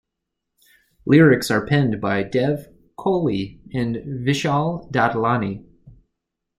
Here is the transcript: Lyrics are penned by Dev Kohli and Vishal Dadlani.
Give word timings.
Lyrics 1.05 1.51
are 1.51 1.63
penned 1.63 2.01
by 2.01 2.23
Dev 2.23 2.65
Kohli 2.97 3.59
and 3.71 3.97
Vishal 4.25 4.91
Dadlani. 4.91 5.63